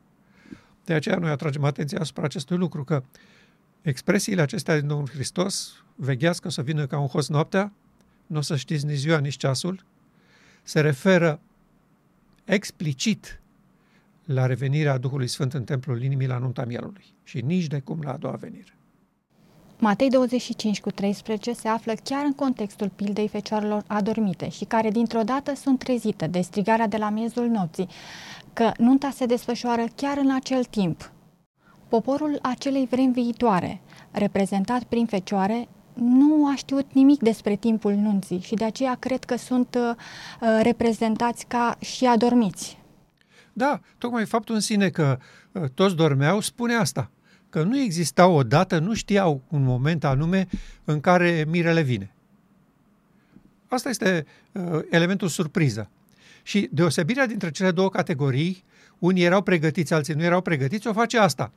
De 0.85 0.93
aceea 0.93 1.17
noi 1.17 1.29
atragem 1.29 1.63
atenția 1.63 1.99
asupra 1.99 2.23
acestui 2.23 2.57
lucru, 2.57 2.83
că 2.83 3.03
expresiile 3.81 4.41
acestea 4.41 4.79
din 4.79 4.87
Domnul 4.87 5.09
Hristos, 5.09 5.83
veghească 5.95 6.49
să 6.49 6.61
vină 6.61 6.85
ca 6.85 6.99
un 6.99 7.07
host 7.07 7.29
noaptea, 7.29 7.73
nu 8.25 8.37
o 8.37 8.41
să 8.41 8.55
știți 8.55 8.85
nici 8.85 8.97
ziua, 8.97 9.17
nici 9.17 9.37
ceasul, 9.37 9.85
se 10.63 10.79
referă 10.79 11.39
explicit 12.45 13.41
la 14.25 14.45
revenirea 14.45 14.97
Duhului 14.97 15.27
Sfânt 15.27 15.53
în 15.53 15.63
templul 15.63 16.03
inimii 16.03 16.27
la 16.27 16.37
nunta 16.37 16.65
mielului 16.65 17.05
și 17.23 17.41
nici 17.41 17.67
de 17.67 17.79
cum 17.79 18.01
la 18.01 18.13
a 18.13 18.17
doua 18.17 18.35
venire. 18.35 18.76
Matei 19.79 20.09
25 20.09 20.81
cu 20.81 20.91
13 20.91 21.53
se 21.53 21.67
află 21.67 21.93
chiar 22.03 22.25
în 22.25 22.33
contextul 22.33 22.89
pildei 22.95 23.27
fecioarelor 23.27 23.83
adormite 23.87 24.49
și 24.49 24.65
care 24.65 24.89
dintr-o 24.89 25.21
dată 25.21 25.55
sunt 25.55 25.79
trezite 25.79 26.27
de 26.27 26.41
strigarea 26.41 26.87
de 26.87 26.97
la 26.97 27.09
miezul 27.09 27.47
nopții, 27.47 27.87
că 28.53 28.71
nunta 28.77 29.09
se 29.09 29.25
desfășoară 29.25 29.83
chiar 29.95 30.17
în 30.17 30.35
acel 30.35 30.63
timp. 30.63 31.11
Poporul 31.87 32.39
acelei 32.41 32.87
vremi 32.89 33.13
viitoare, 33.13 33.81
reprezentat 34.11 34.83
prin 34.83 35.05
fecioare, 35.05 35.67
nu 35.93 36.47
a 36.47 36.55
știut 36.55 36.93
nimic 36.93 37.19
despre 37.19 37.55
timpul 37.55 37.93
nunții 37.93 38.39
și 38.39 38.55
de 38.55 38.63
aceea 38.63 38.95
cred 38.99 39.23
că 39.23 39.37
sunt 39.37 39.77
uh, 39.79 39.95
uh 40.41 40.59
reprezentați 40.61 41.45
ca 41.45 41.77
și 41.79 42.05
adormiți. 42.05 42.77
Da, 43.53 43.79
tocmai 43.97 44.25
faptul 44.25 44.55
în 44.55 44.61
sine 44.61 44.89
că 44.89 45.17
uh, 45.51 45.63
toți 45.73 45.95
dormeau 45.95 46.39
spune 46.39 46.73
asta 46.73 47.11
că 47.49 47.63
nu 47.63 47.79
exista 47.79 48.27
o 48.27 48.43
dată, 48.43 48.79
nu 48.79 48.93
știau 48.93 49.41
un 49.47 49.63
moment 49.63 50.03
anume 50.03 50.47
în 50.83 50.99
care 50.99 51.45
mirele 51.47 51.81
vine. 51.81 52.11
Asta 53.67 53.89
este 53.89 54.25
uh, 54.51 54.79
elementul 54.89 55.27
surpriză. 55.27 55.89
Și 56.43 56.69
deosebirea 56.71 57.27
dintre 57.27 57.51
cele 57.51 57.71
două 57.71 57.89
categorii, 57.89 58.63
unii 58.99 59.23
erau 59.23 59.41
pregătiți, 59.41 59.93
alții 59.93 60.13
nu 60.13 60.23
erau 60.23 60.41
pregătiți, 60.41 60.87
o 60.87 60.93
face 60.93 61.17
asta. 61.17 61.51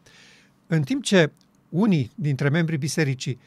În 0.67 0.83
timp 0.83 1.03
ce 1.03 1.33
unii 1.69 2.11
dintre 2.15 2.49
membrii 2.49 2.79
bisericii 2.79 3.39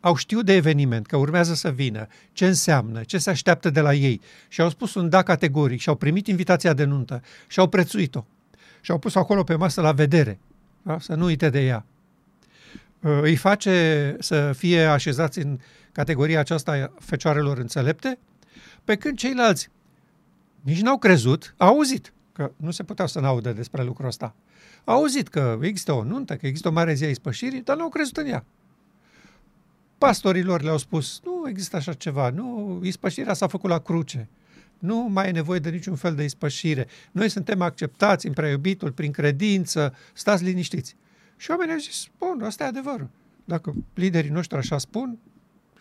au 0.00 0.16
știut 0.16 0.44
de 0.44 0.52
eveniment, 0.52 1.06
că 1.06 1.16
urmează 1.16 1.54
să 1.54 1.70
vină, 1.70 2.06
ce 2.32 2.46
înseamnă, 2.46 3.02
ce 3.02 3.18
se 3.18 3.30
așteaptă 3.30 3.70
de 3.70 3.80
la 3.80 3.94
ei 3.94 4.20
și 4.48 4.60
au 4.60 4.68
spus 4.68 4.94
un 4.94 5.08
da 5.08 5.22
categoric 5.22 5.80
și 5.80 5.88
au 5.88 5.94
primit 5.94 6.26
invitația 6.26 6.72
de 6.72 6.84
nuntă 6.84 7.22
și 7.46 7.58
au 7.58 7.68
prețuit-o 7.68 8.24
și 8.80 8.90
au 8.90 8.98
pus 8.98 9.14
acolo 9.14 9.42
pe 9.42 9.54
masă 9.54 9.80
la 9.80 9.92
vedere, 9.92 10.38
da? 10.82 10.98
să 10.98 11.14
nu 11.14 11.24
uite 11.24 11.50
de 11.50 11.64
ea. 11.64 11.84
Uh, 13.02 13.18
îi 13.22 13.36
face 13.36 14.16
să 14.18 14.52
fie 14.52 14.84
așezați 14.84 15.38
în 15.38 15.58
categoria 15.92 16.40
aceasta 16.40 16.92
fecioarelor 16.98 17.58
înțelepte, 17.58 18.18
pe 18.84 18.96
când 18.96 19.18
ceilalți 19.18 19.70
nici 20.60 20.80
n-au 20.80 20.98
crezut, 20.98 21.54
au 21.56 21.68
auzit, 21.68 22.12
că 22.32 22.52
nu 22.56 22.70
se 22.70 22.82
puteau 22.82 23.08
să 23.08 23.20
n-audă 23.20 23.52
despre 23.52 23.82
lucrul 23.82 24.06
ăsta. 24.06 24.34
Au 24.84 24.96
auzit 24.96 25.28
că 25.28 25.58
există 25.60 25.92
o 25.92 26.04
nuntă, 26.04 26.36
că 26.36 26.46
există 26.46 26.68
o 26.68 26.72
mare 26.72 26.94
zi 26.94 27.04
a 27.04 27.08
ispășirii, 27.08 27.62
dar 27.62 27.76
nu 27.76 27.82
au 27.82 27.88
crezut 27.88 28.16
în 28.16 28.26
ea. 28.26 28.44
Pastorilor 29.98 30.62
le-au 30.62 30.78
spus, 30.78 31.20
nu 31.24 31.48
există 31.48 31.76
așa 31.76 31.92
ceva, 31.92 32.30
nu, 32.30 32.80
ispășirea 32.82 33.34
s-a 33.34 33.46
făcut 33.46 33.70
la 33.70 33.78
cruce, 33.78 34.28
nu 34.78 35.08
mai 35.10 35.28
e 35.28 35.30
nevoie 35.30 35.58
de 35.58 35.70
niciun 35.70 35.94
fel 35.94 36.14
de 36.14 36.24
ispășire. 36.24 36.86
Noi 37.12 37.28
suntem 37.28 37.60
acceptați 37.60 38.26
în 38.26 38.32
preiubitul, 38.32 38.92
prin 38.92 39.12
credință, 39.12 39.94
stați 40.12 40.44
liniștiți. 40.44 40.96
Și 41.42 41.50
oamenii 41.50 41.72
au 41.72 41.78
zis, 41.78 42.08
bun, 42.18 42.42
asta 42.42 42.64
e 42.64 42.66
adevărul. 42.66 43.08
Dacă 43.44 43.74
liderii 43.94 44.30
noștri 44.30 44.58
așa 44.58 44.78
spun, 44.78 45.18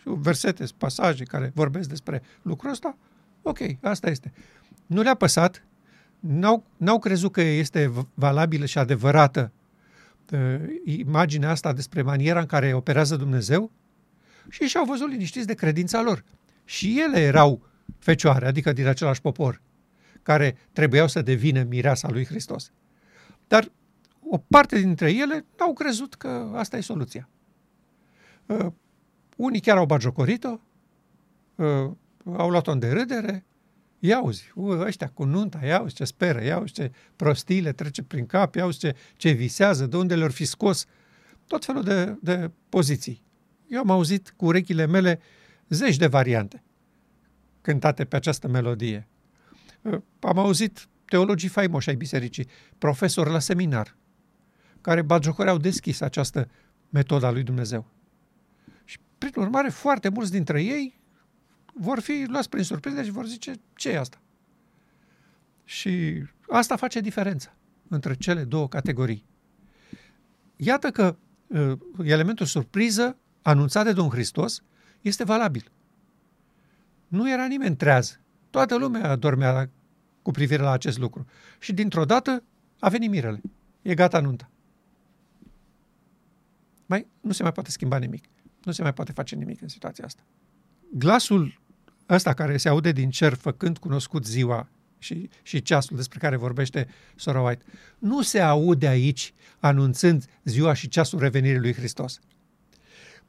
versete, 0.03 0.65
pasaje 0.77 1.23
care 1.23 1.51
vorbesc 1.55 1.89
despre 1.89 2.21
lucrul 2.41 2.71
ăsta, 2.71 2.97
ok, 3.41 3.59
asta 3.81 4.09
este. 4.09 4.33
Nu 4.85 5.01
le-a 5.01 5.13
păsat, 5.13 5.63
n-au, 6.19 6.63
n-au 6.77 6.99
crezut 6.99 7.31
că 7.31 7.41
este 7.41 7.91
valabilă 8.13 8.65
și 8.65 8.77
adevărată 8.77 9.51
uh, 10.31 10.55
imaginea 10.83 11.49
asta 11.49 11.73
despre 11.73 12.01
maniera 12.01 12.39
în 12.39 12.45
care 12.45 12.73
operează 12.73 13.15
Dumnezeu 13.15 13.71
și 14.49 14.63
și-au 14.63 14.85
văzut 14.85 15.09
liniștiți 15.09 15.47
de 15.47 15.53
credința 15.53 16.01
lor. 16.01 16.23
Și 16.65 17.01
ele 17.01 17.19
erau 17.19 17.61
fecioare, 17.99 18.47
adică 18.47 18.73
din 18.73 18.87
același 18.87 19.21
popor, 19.21 19.61
care 20.23 20.57
trebuiau 20.71 21.07
să 21.07 21.21
devină 21.21 21.63
mireasa 21.63 22.09
lui 22.09 22.25
Hristos. 22.25 22.71
Dar 23.47 23.71
o 24.33 24.37
parte 24.37 24.79
dintre 24.79 25.11
ele 25.11 25.45
n-au 25.57 25.73
crezut 25.73 26.15
că 26.15 26.51
asta 26.55 26.77
e 26.77 26.81
soluția. 26.81 27.29
Uh, 28.45 28.67
unii 29.37 29.59
chiar 29.59 29.77
au 29.77 29.85
bagiocorit-o, 29.85 30.59
uh, 31.55 31.91
au 32.37 32.49
luat-o 32.49 32.71
în 32.71 32.79
derâdere, 32.79 33.45
ia 33.99 34.21
uzi, 34.21 34.53
ăștia 34.57 35.11
cu 35.13 35.23
nunta, 35.23 35.65
ia 35.65 35.81
uzi 35.81 35.95
ce 35.95 36.03
speră, 36.03 36.43
ia 36.43 36.59
uzi 36.59 36.73
ce 36.73 36.91
prostile 37.15 37.71
trece 37.71 38.03
prin 38.03 38.25
cap, 38.25 38.55
ia 38.55 38.65
uzi 38.65 38.79
ce, 38.79 38.95
ce 39.15 39.31
visează, 39.31 39.85
de 39.85 39.97
unde 39.97 40.15
le-or 40.15 40.31
fi 40.31 40.45
scos, 40.45 40.85
tot 41.47 41.65
felul 41.65 41.83
de, 41.83 42.17
de 42.21 42.51
poziții. 42.69 43.23
Eu 43.67 43.79
am 43.79 43.89
auzit 43.89 44.33
cu 44.37 44.45
urechile 44.45 44.85
mele 44.85 45.19
zeci 45.69 45.97
de 45.97 46.07
variante 46.07 46.63
cântate 47.61 48.05
pe 48.05 48.15
această 48.15 48.47
melodie. 48.47 49.07
Uh, 49.81 50.01
am 50.19 50.37
auzit 50.37 50.87
teologii 51.05 51.49
faimoși 51.49 51.89
ai 51.89 51.95
bisericii, 51.95 52.47
profesori 52.77 53.29
la 53.29 53.39
seminar, 53.39 53.99
care 54.81 55.49
au 55.49 55.57
deschis 55.57 56.01
această 56.01 56.49
metodă 56.89 57.25
a 57.25 57.31
lui 57.31 57.43
Dumnezeu. 57.43 57.85
Și, 58.83 58.97
prin 59.17 59.31
urmare, 59.35 59.69
foarte 59.69 60.09
mulți 60.09 60.31
dintre 60.31 60.61
ei 60.63 60.99
vor 61.73 61.99
fi 61.99 62.25
luați 62.27 62.49
prin 62.49 62.63
surprindere 62.63 63.05
și 63.05 63.11
vor 63.11 63.25
zice, 63.25 63.53
ce 63.75 63.89
e 63.89 63.99
asta? 63.99 64.21
Și 65.63 66.23
asta 66.49 66.75
face 66.75 66.99
diferența 66.99 67.53
între 67.87 68.13
cele 68.13 68.43
două 68.43 68.67
categorii. 68.67 69.25
Iată 70.55 70.89
că 70.89 71.15
uh, 71.47 71.77
elementul 72.03 72.45
surpriză 72.45 73.17
anunțat 73.41 73.85
de 73.85 73.93
Domnul 73.93 74.13
Hristos 74.13 74.63
este 75.01 75.23
valabil. 75.23 75.71
Nu 77.07 77.31
era 77.31 77.45
nimeni 77.45 77.75
treaz. 77.75 78.19
Toată 78.49 78.77
lumea 78.77 79.15
dormea 79.15 79.69
cu 80.21 80.31
privire 80.31 80.61
la 80.61 80.71
acest 80.71 80.97
lucru. 80.97 81.25
Și 81.59 81.73
dintr-o 81.73 82.05
dată 82.05 82.43
a 82.79 82.89
venit 82.89 83.09
mirele. 83.09 83.41
E 83.81 83.93
gata 83.93 84.19
nunta 84.19 84.50
mai, 86.91 87.07
nu 87.21 87.31
se 87.31 87.43
mai 87.43 87.51
poate 87.51 87.71
schimba 87.71 87.97
nimic. 87.97 88.25
Nu 88.63 88.71
se 88.71 88.81
mai 88.81 88.93
poate 88.93 89.11
face 89.11 89.35
nimic 89.35 89.61
în 89.61 89.67
situația 89.67 90.05
asta. 90.05 90.21
Glasul 90.93 91.61
ăsta 92.09 92.33
care 92.33 92.57
se 92.57 92.69
aude 92.69 92.91
din 92.91 93.09
cer 93.09 93.33
făcând 93.33 93.77
cunoscut 93.77 94.25
ziua 94.25 94.69
și, 94.97 95.29
și 95.41 95.61
ceasul 95.61 95.95
despre 95.95 96.19
care 96.19 96.35
vorbește 96.35 96.87
Sora 97.15 97.41
White, 97.41 97.63
nu 97.99 98.21
se 98.21 98.39
aude 98.39 98.87
aici 98.87 99.33
anunțând 99.59 100.25
ziua 100.43 100.73
și 100.73 100.87
ceasul 100.87 101.19
revenirii 101.19 101.59
lui 101.59 101.73
Hristos. 101.73 102.19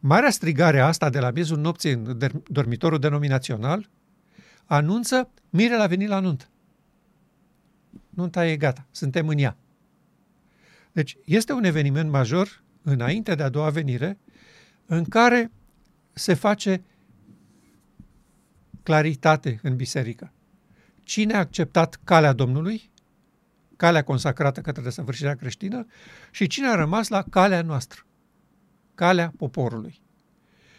Marea 0.00 0.30
strigare 0.30 0.80
asta 0.80 1.10
de 1.10 1.18
la 1.18 1.30
miezul 1.30 1.58
nopții 1.58 1.92
în 1.92 2.18
dormitorul 2.48 2.98
denominațional 2.98 3.90
anunță 4.64 5.30
mire 5.50 5.76
la 5.76 5.86
venit 5.86 6.08
la 6.08 6.20
nuntă. 6.20 6.48
Nunta 8.10 8.46
e 8.46 8.56
gata, 8.56 8.86
suntem 8.90 9.28
în 9.28 9.38
ea. 9.38 9.56
Deci 10.92 11.16
este 11.24 11.52
un 11.52 11.64
eveniment 11.64 12.10
major 12.10 12.61
înainte 12.82 13.34
de 13.34 13.42
a 13.42 13.48
doua 13.48 13.70
venire, 13.70 14.18
în 14.86 15.04
care 15.04 15.50
se 16.12 16.34
face 16.34 16.84
claritate 18.82 19.60
în 19.62 19.76
biserică. 19.76 20.32
Cine 21.02 21.34
a 21.34 21.38
acceptat 21.38 22.00
calea 22.04 22.32
Domnului, 22.32 22.90
calea 23.76 24.04
consacrată 24.04 24.60
către 24.60 24.82
desăvârșirea 24.82 25.34
creștină, 25.34 25.86
și 26.30 26.46
cine 26.46 26.66
a 26.66 26.74
rămas 26.74 27.08
la 27.08 27.22
calea 27.30 27.62
noastră, 27.62 28.00
calea 28.94 29.32
poporului. 29.36 30.00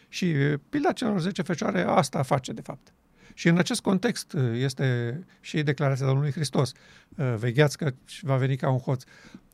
Și 0.08 0.36
pilda 0.70 0.92
celor 0.92 1.20
10 1.20 1.42
fecioare 1.42 1.82
asta 1.82 2.22
face, 2.22 2.52
de 2.52 2.62
fapt. 2.62 2.94
Și 3.34 3.48
în 3.48 3.58
acest 3.58 3.82
context 3.82 4.34
uh, 4.34 4.52
este 4.54 5.20
și 5.40 5.64
declarația 5.64 6.06
Domnului 6.06 6.32
Hristos. 6.32 6.72
Uh, 7.18 7.36
vegheați 7.38 7.78
că 7.78 7.94
va 8.22 8.38
veni 8.38 8.56
ca 8.56 8.70
un 8.70 8.80
hoț. 8.80 9.04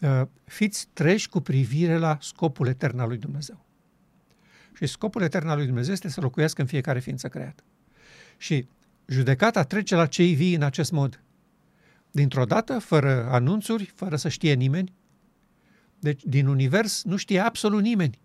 Uh, 0.01 0.21
fiți 0.45 0.88
treși 0.93 1.29
cu 1.29 1.39
privire 1.39 1.98
la 1.98 2.17
scopul 2.21 2.67
etern 2.67 3.00
al 3.00 3.07
lui 3.07 3.17
Dumnezeu. 3.17 3.65
Și 4.74 4.86
scopul 4.86 5.21
etern 5.21 5.48
al 5.48 5.57
lui 5.57 5.65
Dumnezeu 5.65 5.93
este 5.93 6.09
să 6.09 6.21
locuiască 6.21 6.62
în 6.62 6.67
fiecare 6.67 7.00
ființă 7.00 7.27
creată. 7.27 7.63
Și 8.38 8.67
judecata 9.05 9.63
trece 9.63 9.95
la 9.95 10.05
cei 10.05 10.33
vii 10.33 10.55
în 10.55 10.63
acest 10.63 10.91
mod. 10.91 11.21
Dintr-o 12.12 12.45
dată, 12.45 12.79
fără 12.79 13.27
anunțuri, 13.31 13.91
fără 13.95 14.15
să 14.15 14.29
știe 14.29 14.53
nimeni. 14.53 14.93
Deci, 16.00 16.24
din 16.24 16.48
univers 16.48 17.03
nu 17.03 17.15
știe 17.15 17.39
absolut 17.39 17.81
nimeni 17.81 18.19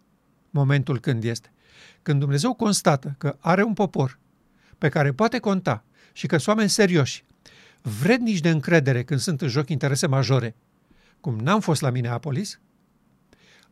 momentul 0.50 1.00
când 1.00 1.24
este. 1.24 1.52
Când 2.02 2.20
Dumnezeu 2.20 2.54
constată 2.54 3.14
că 3.18 3.36
are 3.40 3.62
un 3.62 3.72
popor 3.72 4.18
pe 4.78 4.88
care 4.88 5.12
poate 5.12 5.38
conta 5.38 5.84
și 6.12 6.26
că 6.26 6.36
sunt 6.36 6.48
oameni 6.48 6.70
serioși, 6.70 7.24
vrednici 7.82 8.40
de 8.40 8.48
încredere 8.48 9.02
când 9.02 9.20
sunt 9.20 9.42
în 9.42 9.48
joc 9.48 9.68
interese 9.68 10.06
majore, 10.06 10.54
cum 11.20 11.38
n-am 11.38 11.60
fost 11.60 11.80
la 11.80 11.90
Minneapolis, 11.90 12.60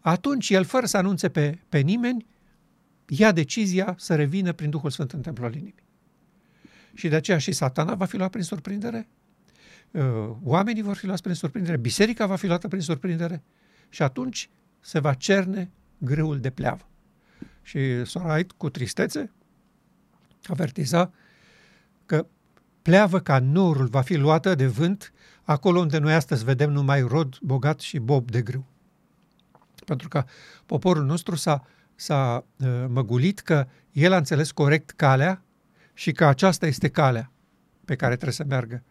atunci 0.01 0.51
el, 0.51 0.65
fără 0.65 0.87
să 0.87 0.97
anunțe 0.97 1.29
pe, 1.29 1.59
pe 1.69 1.79
nimeni, 1.79 2.27
ia 3.07 3.33
decizia 3.33 3.95
să 3.99 4.15
revină 4.15 4.53
prin 4.53 4.71
Duhul 4.71 4.91
Sfânt 4.91 5.13
în 5.13 5.21
templul 5.21 5.55
inimii. 5.55 5.75
Și 6.95 7.09
de 7.09 7.15
aceea 7.15 7.39
și 7.39 7.53
satana 7.53 7.95
va 7.95 8.05
fi 8.05 8.17
luat 8.17 8.31
prin 8.31 8.43
surprindere, 8.43 9.09
uh, 9.91 10.03
oamenii 10.43 10.83
vor 10.83 10.97
fi 10.97 11.07
luați 11.07 11.23
prin 11.23 11.35
surprindere, 11.35 11.77
biserica 11.77 12.27
va 12.27 12.37
fi 12.37 12.47
luată 12.47 12.69
prin 12.69 12.81
surprindere 12.81 13.43
și 13.89 14.03
atunci 14.03 14.51
se 14.81 14.99
va 14.99 15.15
cerne 15.15 15.71
grâul 15.99 16.41
de 16.41 16.51
pleavă. 16.51 16.89
Și 17.63 18.05
sora 18.05 18.39
cu 18.57 18.71
tristețe, 18.71 19.31
avertiza 20.51 21.13
că 22.07 22.27
pleavă 22.83 23.21
ca 23.21 23.39
norul 23.39 23.87
va 23.87 24.01
fi 24.01 24.17
luată 24.17 24.55
de 24.55 24.67
vânt 24.67 25.13
acolo 25.43 25.81
unde 25.81 25.99
noi 25.99 26.15
astăzi 26.15 26.45
vedem 26.45 26.71
numai 26.71 27.01
rod 27.01 27.39
bogat 27.41 27.81
și 27.81 27.99
bob 27.99 28.31
de 28.31 28.43
grâu. 28.43 28.67
Pentru 29.87 30.09
că 30.09 30.25
poporul 30.67 31.05
nostru 31.05 31.35
s-a, 31.35 31.67
s-a 31.95 32.45
uh, 32.57 32.85
măgulit 32.89 33.41
că 33.41 33.67
el 33.93 34.13
a 34.13 34.17
înțeles 34.17 34.51
corect 34.51 34.91
calea 34.91 35.43
și 35.95 36.13
că 36.13 36.25
aceasta 36.25 36.67
este 36.67 36.89
calea 36.89 37.33
pe 37.85 37.97
care 37.97 38.13
trebuie 38.13 38.35
să 38.35 38.45
meargă. 38.49 38.83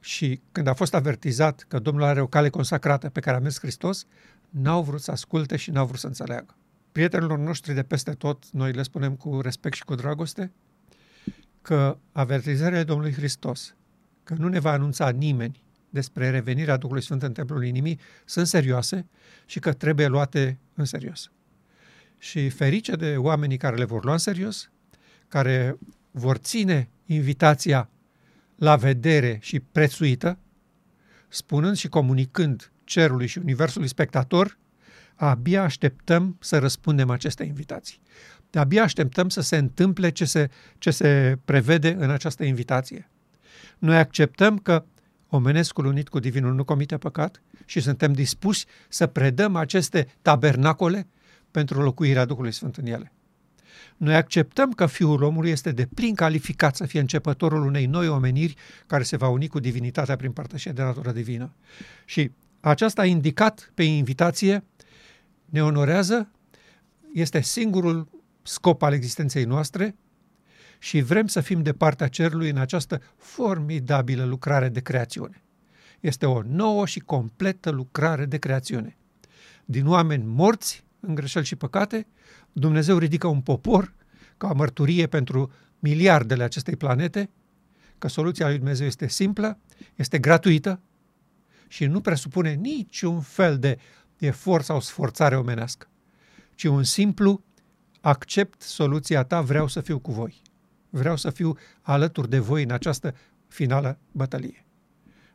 Și 0.00 0.40
când 0.52 0.66
a 0.66 0.74
fost 0.74 0.94
avertizat 0.94 1.64
că 1.68 1.78
Domnul 1.78 2.02
are 2.02 2.20
o 2.20 2.26
cale 2.26 2.48
consacrată 2.48 3.08
pe 3.08 3.20
care 3.20 3.36
a 3.36 3.40
mers 3.40 3.58
Hristos, 3.58 4.06
n-au 4.50 4.82
vrut 4.82 5.00
să 5.00 5.10
asculte 5.10 5.56
și 5.56 5.70
n-au 5.70 5.86
vrut 5.86 5.98
să 5.98 6.06
înțeleagă 6.06 6.56
prietenilor 6.96 7.38
noștri 7.38 7.74
de 7.74 7.82
peste 7.82 8.10
tot, 8.10 8.50
noi 8.50 8.72
le 8.72 8.82
spunem 8.82 9.16
cu 9.16 9.40
respect 9.40 9.74
și 9.74 9.84
cu 9.84 9.94
dragoste, 9.94 10.52
că 11.62 11.98
avertizarea 12.12 12.84
Domnului 12.84 13.12
Hristos, 13.12 13.74
că 14.24 14.34
nu 14.38 14.48
ne 14.48 14.58
va 14.58 14.70
anunța 14.70 15.08
nimeni 15.08 15.62
despre 15.90 16.30
revenirea 16.30 16.76
Duhului 16.76 17.02
Sfânt 17.02 17.22
în 17.22 17.32
templul 17.32 17.64
inimii, 17.64 17.98
sunt 18.24 18.46
serioase 18.46 19.06
și 19.46 19.58
că 19.58 19.72
trebuie 19.72 20.06
luate 20.06 20.58
în 20.74 20.84
serios. 20.84 21.30
Și 22.18 22.48
ferice 22.48 22.92
de 22.92 23.16
oamenii 23.16 23.56
care 23.56 23.76
le 23.76 23.84
vor 23.84 24.04
lua 24.04 24.12
în 24.12 24.18
serios, 24.18 24.70
care 25.28 25.78
vor 26.10 26.36
ține 26.36 26.88
invitația 27.06 27.90
la 28.54 28.76
vedere 28.76 29.38
și 29.40 29.60
prețuită, 29.60 30.38
spunând 31.28 31.76
și 31.76 31.88
comunicând 31.88 32.72
cerului 32.84 33.26
și 33.26 33.38
universului 33.38 33.88
spectator 33.88 34.58
abia 35.16 35.62
așteptăm 35.62 36.36
să 36.40 36.58
răspundem 36.58 37.10
aceste 37.10 37.44
invitații. 37.44 38.00
Abia 38.52 38.82
așteptăm 38.82 39.28
să 39.28 39.40
se 39.40 39.56
întâmple 39.56 40.10
ce 40.10 40.24
se, 40.24 40.50
ce 40.78 40.90
se 40.90 41.38
prevede 41.44 41.96
în 41.98 42.10
această 42.10 42.44
invitație. 42.44 43.10
Noi 43.78 43.96
acceptăm 43.96 44.58
că 44.58 44.84
omenescul 45.28 45.84
unit 45.84 46.08
cu 46.08 46.18
divinul 46.18 46.54
nu 46.54 46.64
comite 46.64 46.96
păcat 46.96 47.42
și 47.64 47.80
suntem 47.80 48.12
dispuși 48.12 48.64
să 48.88 49.06
predăm 49.06 49.56
aceste 49.56 50.08
tabernacole 50.22 51.06
pentru 51.50 51.82
locuirea 51.82 52.24
Duhului 52.24 52.52
Sfânt 52.52 52.76
în 52.76 52.86
ele. 52.86 53.12
Noi 53.96 54.14
acceptăm 54.14 54.72
că 54.72 54.86
Fiul 54.86 55.22
omului 55.22 55.50
este 55.50 55.72
de 55.72 55.88
plin 55.94 56.14
calificat 56.14 56.76
să 56.76 56.86
fie 56.86 57.00
începătorul 57.00 57.64
unei 57.64 57.86
noi 57.86 58.08
omeniri 58.08 58.54
care 58.86 59.02
se 59.02 59.16
va 59.16 59.28
uni 59.28 59.48
cu 59.48 59.58
divinitatea 59.58 60.16
prin 60.16 60.32
părtășie 60.32 60.72
de 60.72 60.82
natură 60.82 61.10
divină. 61.10 61.54
Și 62.04 62.30
aceasta 62.60 63.02
a 63.02 63.06
indicat 63.06 63.70
pe 63.74 63.82
invitație 63.82 64.64
ne 65.46 65.62
onorează, 65.62 66.30
este 67.12 67.40
singurul 67.40 68.08
scop 68.42 68.82
al 68.82 68.92
existenței 68.92 69.44
noastre 69.44 69.96
și 70.78 71.00
vrem 71.00 71.26
să 71.26 71.40
fim 71.40 71.62
de 71.62 71.72
partea 71.72 72.08
cerului 72.08 72.50
în 72.50 72.56
această 72.56 73.00
formidabilă 73.16 74.24
lucrare 74.24 74.68
de 74.68 74.80
creațiune. 74.80 75.42
Este 76.00 76.26
o 76.26 76.42
nouă 76.42 76.86
și 76.86 77.00
completă 77.00 77.70
lucrare 77.70 78.24
de 78.24 78.38
creațiune. 78.38 78.96
Din 79.64 79.86
oameni 79.86 80.24
morți 80.26 80.84
în 81.00 81.14
greșeli 81.14 81.44
și 81.44 81.56
păcate, 81.56 82.06
Dumnezeu 82.52 82.98
ridică 82.98 83.26
un 83.26 83.40
popor 83.40 83.94
ca 84.36 84.52
mărturie 84.52 85.06
pentru 85.06 85.52
miliardele 85.78 86.42
acestei 86.42 86.76
planete, 86.76 87.30
că 87.98 88.08
soluția 88.08 88.46
lui 88.46 88.56
Dumnezeu 88.56 88.86
este 88.86 89.08
simplă, 89.08 89.58
este 89.94 90.18
gratuită 90.18 90.80
și 91.68 91.86
nu 91.86 92.00
presupune 92.00 92.52
niciun 92.52 93.20
fel 93.20 93.58
de 93.58 93.78
efort 94.18 94.64
sau 94.64 94.80
sforțare 94.80 95.36
omenească, 95.36 95.88
ci 96.54 96.64
un 96.64 96.84
simplu 96.84 97.42
accept 98.00 98.62
soluția 98.62 99.22
ta, 99.22 99.40
vreau 99.40 99.66
să 99.66 99.80
fiu 99.80 99.98
cu 99.98 100.12
voi. 100.12 100.42
Vreau 100.90 101.16
să 101.16 101.30
fiu 101.30 101.56
alături 101.82 102.28
de 102.28 102.38
voi 102.38 102.62
în 102.62 102.70
această 102.70 103.14
finală 103.48 103.98
bătălie. 104.12 104.64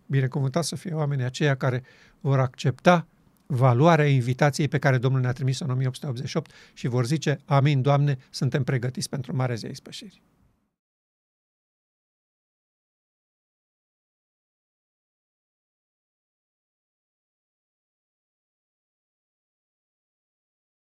Binecuvântat 0.06 0.64
să 0.64 0.76
fie 0.76 0.94
oamenii 0.94 1.26
aceia 1.26 1.56
care 1.56 1.84
vor 2.20 2.40
accepta 2.40 3.08
valoarea 3.46 4.08
invitației 4.08 4.68
pe 4.68 4.80
care 4.80 4.98
Domnul 4.98 5.22
ne-a 5.22 5.32
trimis-o 5.32 5.64
în 5.64 5.72
1888 5.72 6.52
și 6.74 6.88
vor 6.88 7.06
zice, 7.06 7.40
Amin, 7.46 7.82
Doamne, 7.82 8.18
suntem 8.30 8.64
pregătiți 8.64 9.10
pentru 9.10 9.36
mare 9.36 9.56
zi 9.56 9.66
a 9.66 9.70
ispășirii. 9.70 10.22